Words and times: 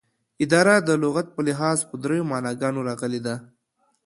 اداره 0.43 0.75
دلغت 0.87 1.27
په 1.35 1.41
لحاظ 1.47 1.79
په 1.89 1.95
دریو 2.03 2.29
معناګانو 2.31 2.85
راغلې 2.89 3.21
ده 3.25 3.35